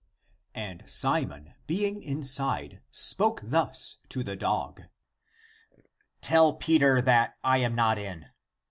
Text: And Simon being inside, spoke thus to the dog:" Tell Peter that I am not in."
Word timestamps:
And 0.55 0.81
Simon 0.89 1.53
being 1.67 2.01
inside, 2.01 2.81
spoke 2.91 3.39
thus 3.43 3.97
to 4.09 4.23
the 4.23 4.35
dog:" 4.35 4.85
Tell 6.21 6.53
Peter 6.55 7.03
that 7.03 7.37
I 7.43 7.59
am 7.59 7.75
not 7.75 7.99
in." 7.99 8.25